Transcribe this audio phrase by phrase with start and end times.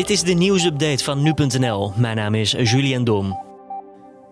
[0.00, 1.92] Dit is de nieuwsupdate van nu.nl.
[1.96, 3.38] Mijn naam is Julian Dom.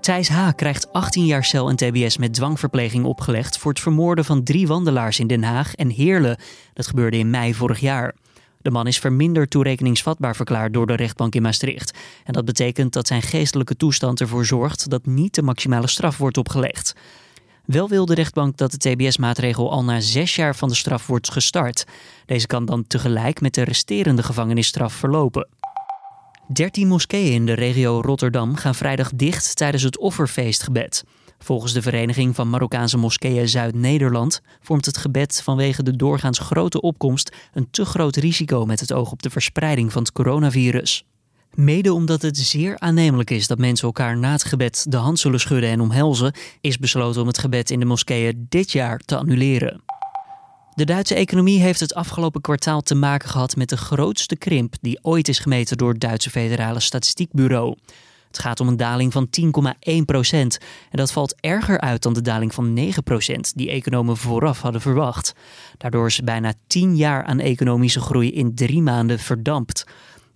[0.00, 0.50] Thijs H.
[0.56, 5.18] krijgt 18 jaar cel en tbs met dwangverpleging opgelegd voor het vermoorden van drie wandelaars
[5.18, 6.38] in Den Haag en Heerlen.
[6.72, 8.14] Dat gebeurde in mei vorig jaar.
[8.62, 11.98] De man is verminderd toerekeningsvatbaar verklaard door de rechtbank in Maastricht.
[12.24, 16.38] En dat betekent dat zijn geestelijke toestand ervoor zorgt dat niet de maximale straf wordt
[16.38, 16.94] opgelegd.
[17.64, 21.30] Wel wil de rechtbank dat de TBS-maatregel al na zes jaar van de straf wordt
[21.30, 21.84] gestart.
[22.26, 25.48] Deze kan dan tegelijk met de resterende gevangenisstraf verlopen.
[26.52, 31.04] 13 moskeeën in de regio Rotterdam gaan vrijdag dicht tijdens het offerfeestgebed.
[31.38, 37.36] Volgens de Vereniging van Marokkaanse Moskeeën Zuid-Nederland vormt het gebed vanwege de doorgaans grote opkomst
[37.52, 41.04] een te groot risico met het oog op de verspreiding van het coronavirus.
[41.54, 45.40] Mede omdat het zeer aannemelijk is dat mensen elkaar na het gebed de hand zullen
[45.40, 49.82] schudden en omhelzen, is besloten om het gebed in de moskeeën dit jaar te annuleren.
[50.74, 54.98] De Duitse economie heeft het afgelopen kwartaal te maken gehad met de grootste krimp die
[55.02, 57.76] ooit is gemeten door het Duitse Federale Statistiekbureau.
[58.26, 60.58] Het gaat om een daling van 10,1 procent.
[60.90, 64.80] En dat valt erger uit dan de daling van 9 procent die economen vooraf hadden
[64.80, 65.34] verwacht.
[65.78, 69.84] Daardoor is bijna 10 jaar aan economische groei in drie maanden verdampt.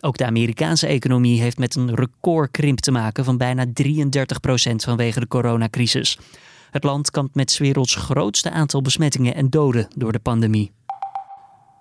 [0.00, 5.20] Ook de Amerikaanse economie heeft met een recordkrimp te maken van bijna 33 procent vanwege
[5.20, 6.18] de coronacrisis.
[6.70, 10.72] Het land kampt met 's werelds grootste aantal besmettingen en doden door de pandemie.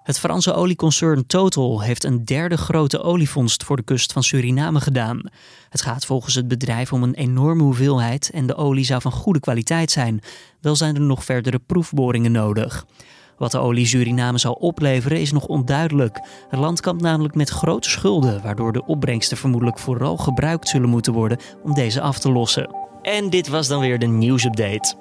[0.04, 5.22] Het Franse olieconcern Total heeft een derde grote olievondst voor de kust van Suriname gedaan.
[5.70, 9.40] Het gaat volgens het bedrijf om een enorme hoeveelheid en de olie zou van goede
[9.40, 10.22] kwaliteit zijn.
[10.62, 12.86] Wel zijn er nog verdere proefboringen nodig.
[13.38, 16.20] Wat de olie Suriname zal opleveren is nog onduidelijk.
[16.50, 21.14] Het land kampt namelijk met grote schulden, waardoor de opbrengsten vermoedelijk vooral gebruikt zullen moeten
[21.14, 22.76] worden om deze af te lossen.
[23.02, 24.96] En dit was dan weer de nieuwsupdate.